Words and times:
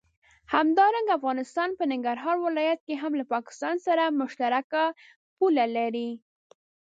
همدارنګه 0.53 1.11
افغانستان 1.19 1.69
په 1.77 1.83
ننګرهار 1.91 2.35
ولايت 2.47 2.79
کې 2.87 2.95
هم 3.01 3.11
له 3.19 3.25
پاکستان 3.33 3.75
سره 3.85 4.03
مشترکه 4.19 4.83
پوله 5.37 5.65
لري. 5.77 6.09